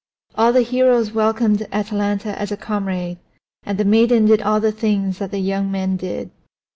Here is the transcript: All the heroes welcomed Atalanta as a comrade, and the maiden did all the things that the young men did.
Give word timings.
All 0.33 0.51
the 0.51 0.63
heroes 0.63 1.11
welcomed 1.11 1.67
Atalanta 1.71 2.35
as 2.41 2.51
a 2.51 2.57
comrade, 2.57 3.19
and 3.61 3.77
the 3.77 3.85
maiden 3.85 4.25
did 4.25 4.41
all 4.41 4.59
the 4.59 4.71
things 4.71 5.19
that 5.19 5.29
the 5.29 5.37
young 5.37 5.69
men 5.69 5.95
did. 5.95 6.31